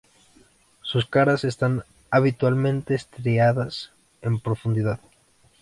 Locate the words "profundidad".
4.39-4.99